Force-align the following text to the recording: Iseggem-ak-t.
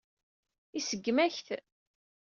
Iseggem-ak-t. 0.77 1.47